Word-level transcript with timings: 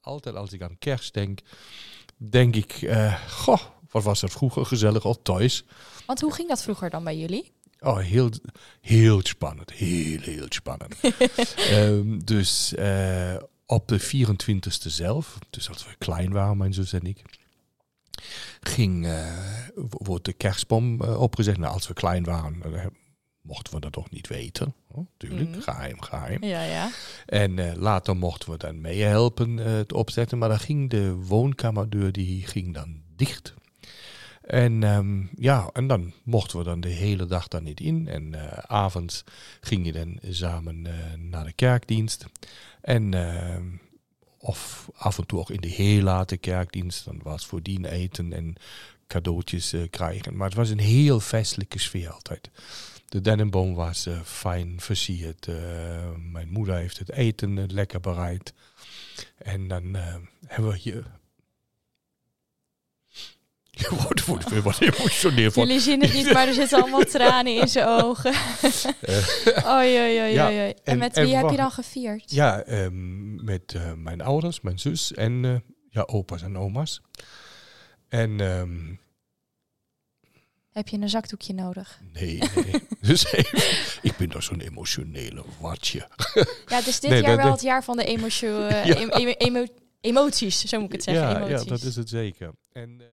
altijd 0.00 0.34
als 0.34 0.52
ik 0.52 0.62
aan 0.62 0.78
kerst 0.78 1.14
denk, 1.14 1.40
denk 2.16 2.56
ik, 2.56 2.72
eh, 2.72 3.28
goh, 3.28 3.60
wat 3.90 4.02
was 4.02 4.20
dat 4.20 4.30
vroeger 4.30 4.66
gezellig 4.66 5.04
al 5.04 5.22
thuis. 5.22 5.64
Want 6.06 6.20
hoe 6.20 6.32
ging 6.34 6.48
dat 6.48 6.62
vroeger 6.62 6.90
dan 6.90 7.04
bij 7.04 7.18
jullie? 7.18 7.52
Oh, 7.80 7.98
heel, 7.98 8.30
heel 8.80 9.20
spannend. 9.22 9.72
Heel, 9.72 10.20
heel 10.20 10.46
spannend. 10.48 10.94
Ehm, 11.70 12.18
dus 12.24 12.74
eh, 12.74 13.36
op 13.66 13.88
de 13.88 14.00
24e 14.00 14.88
zelf, 14.90 15.38
dus 15.50 15.68
als 15.68 15.84
we 15.86 15.94
klein 15.98 16.32
waren, 16.32 16.56
mijn 16.56 16.74
zus 16.74 16.92
en 16.92 17.02
ik, 17.06 17.22
ging, 18.60 19.06
eh, 19.06 19.36
wo- 19.74 19.88
wordt 19.90 20.24
de 20.24 20.32
kerstboom 20.32 21.00
eh, 21.02 21.20
opgezet. 21.20 21.58
Nou, 21.58 21.72
als 21.74 21.88
we 21.88 21.94
klein 21.94 22.24
waren, 22.24 22.62
mochten 23.42 23.74
we 23.74 23.80
dat 23.80 23.92
toch 23.92 24.10
niet 24.10 24.28
weten. 24.28 24.74
Oh, 24.92 25.06
tuurlijk, 25.16 25.48
Mhm. 25.50 25.60
geheim, 25.60 26.00
geheim. 26.02 26.44
Ja, 26.44 26.62
ja. 26.62 26.90
En 27.26 27.58
eh, 27.58 27.76
later 27.76 28.16
mochten 28.16 28.50
we 28.50 28.56
dan 28.56 28.80
meehelpen 28.80 29.58
eh 29.58 29.72
het 29.72 29.92
opzetten. 29.92 30.38
Maar 30.38 30.48
dan 30.48 30.58
ging 30.60 30.90
de 30.90 31.14
woonkamerdeur 31.14 32.12
die 32.12 32.46
ging 32.46 32.74
dan 32.74 33.00
dicht. 33.16 33.54
En 34.42 34.82
ehm, 34.82 35.22
ja, 35.36 35.70
en 35.72 35.86
dan 35.86 36.12
mochten 36.24 36.58
we 36.58 36.64
dan 36.64 36.80
de 36.80 36.88
hele 36.88 37.26
dag 37.26 37.48
dan 37.48 37.62
niet 37.62 37.80
in. 37.80 38.08
En 38.08 38.34
eh 38.34 38.58
avonds 38.58 39.24
ging 39.60 39.86
je 39.86 39.92
dan 39.92 40.18
samen 40.30 40.86
naar 41.30 41.44
de 41.44 41.52
kerkdienst. 41.52 42.24
En 42.80 43.14
ehm, 43.14 43.66
of 44.38 44.88
af 44.96 45.18
en 45.18 45.26
toe 45.26 45.38
ook 45.38 45.50
in 45.50 45.60
de 45.60 45.68
heel 45.68 46.02
late 46.02 46.36
kerkdienst. 46.36 47.04
Dan 47.04 47.20
was 47.22 47.46
voordien 47.46 47.84
eten 47.84 48.32
en 48.32 48.54
cadeautjes 49.06 49.74
krijgen. 49.90 50.36
Maar 50.36 50.46
het 50.48 50.56
was 50.56 50.68
een 50.70 50.78
heel 50.78 51.20
festelijke 51.20 51.78
sfeer 51.78 52.10
altijd. 52.10 52.50
De 53.10 53.20
dennenboom 53.20 53.74
was 53.74 54.06
eh, 54.06 54.20
fijn 54.24 54.80
versierd. 54.80 55.46
eh, 55.48 55.54
mijn 56.16 56.48
moeder 56.48 56.74
heeft 56.76 56.98
het 56.98 57.10
eten 57.12 57.58
eh, 57.58 57.64
lekker 57.68 58.00
bereid. 58.00 58.52
En 59.38 59.68
dan 59.68 59.94
hebben 60.46 60.70
we 60.70 60.76
hier... 60.78 61.04
Je 63.70 63.88
wordt, 64.02 64.24
wordt 64.24 64.48
weer 64.48 64.62
wat 64.62 64.80
emotioneel 64.80 65.50
van. 65.50 65.66
Jullie 65.66 65.80
zien 65.80 66.00
het 66.00 66.12
niet, 66.12 66.32
maar 66.32 66.46
er 66.48 66.54
zitten 66.54 66.80
allemaal 66.82 67.04
tranen 67.16 67.56
in 67.60 67.68
zijn 67.68 67.86
ogen. 67.86 68.34
oei, 69.76 69.98
oei, 69.98 70.20
oei, 70.20 70.32
Ja. 70.32 70.50
En, 70.50 70.74
en- 70.84 70.98
met 70.98 71.16
en 71.16 71.24
wie 71.24 71.36
heb 71.36 71.50
je 71.50 71.56
dan 71.56 71.70
gevierd? 71.70 72.30
Ja, 72.30 72.62
ehm, 72.62 73.44
met 73.44 73.78
mijn 73.96 74.20
ouders, 74.20 74.60
mijn 74.60 74.78
zus 74.78 75.12
en 75.12 75.62
ja, 75.90 76.02
opa's 76.02 76.42
en 76.42 76.58
oma's. 76.58 77.00
En 78.08 78.40
ehm, 78.40 78.94
Heb 80.72 80.88
je 80.88 80.98
een 80.98 81.08
zakdoekje 81.08 81.54
nodig? 81.54 82.00
nee, 82.12 82.38
nee. 82.54 82.82
dus 83.00 83.32
ik 84.02 84.14
ben 84.18 84.28
toch 84.28 84.42
zo'n 84.42 84.60
emotionele 84.60 85.44
watje. 85.60 86.08
Ja, 86.66 86.76
het 86.76 86.86
is 86.86 87.00
dit 87.00 87.10
Nee, 87.10 87.22
jaar 87.22 87.36
wel 87.36 87.50
het 87.52 87.60
jaar 87.62 87.84
van 87.84 87.96
de 87.96 88.04
emotio, 88.04 88.62
eh, 88.66 88.84
Ja. 88.84 88.94
em- 88.94 89.08
em- 89.10 89.34
emo- 89.38 89.66
emoties, 90.00 90.60
zo 90.64 90.76
moet 90.78 90.86
ik 90.86 90.92
het 90.92 91.02
zeggen. 91.02 91.28
Ja, 91.40 91.46
ja, 91.58 91.64
dat 91.64 91.82
is 91.82 91.96
het 91.96 92.08
zeker. 92.08 92.50
En, 92.72 93.00
eh, 93.00 93.06